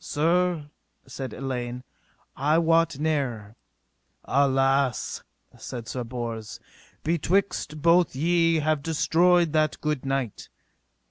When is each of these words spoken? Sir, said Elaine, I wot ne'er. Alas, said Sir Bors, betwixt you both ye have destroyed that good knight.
Sir, 0.00 0.68
said 1.06 1.32
Elaine, 1.32 1.82
I 2.36 2.58
wot 2.58 2.98
ne'er. 2.98 3.56
Alas, 4.22 5.22
said 5.56 5.88
Sir 5.88 6.04
Bors, 6.04 6.60
betwixt 7.02 7.72
you 7.72 7.78
both 7.78 8.14
ye 8.14 8.56
have 8.56 8.82
destroyed 8.82 9.54
that 9.54 9.80
good 9.80 10.04
knight. 10.04 10.50